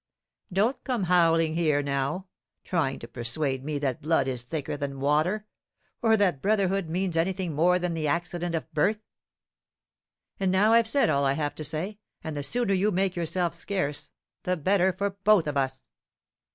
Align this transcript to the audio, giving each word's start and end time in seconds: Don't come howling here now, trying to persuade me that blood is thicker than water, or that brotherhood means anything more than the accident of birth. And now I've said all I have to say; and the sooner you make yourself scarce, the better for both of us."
Don't 0.51 0.83
come 0.83 1.03
howling 1.03 1.53
here 1.53 1.83
now, 1.83 2.25
trying 2.63 2.97
to 2.97 3.07
persuade 3.07 3.63
me 3.63 3.77
that 3.77 4.01
blood 4.01 4.27
is 4.27 4.41
thicker 4.43 4.75
than 4.75 4.99
water, 4.99 5.45
or 6.01 6.17
that 6.17 6.41
brotherhood 6.41 6.89
means 6.89 7.15
anything 7.15 7.53
more 7.53 7.77
than 7.77 7.93
the 7.93 8.07
accident 8.07 8.55
of 8.55 8.73
birth. 8.73 9.03
And 10.39 10.51
now 10.51 10.73
I've 10.73 10.87
said 10.89 11.11
all 11.11 11.23
I 11.23 11.33
have 11.33 11.53
to 11.53 11.63
say; 11.63 11.99
and 12.23 12.35
the 12.35 12.41
sooner 12.41 12.73
you 12.73 12.89
make 12.89 13.15
yourself 13.15 13.53
scarce, 13.53 14.09
the 14.41 14.57
better 14.57 14.91
for 14.91 15.11
both 15.11 15.45
of 15.45 15.55
us." 15.55 15.85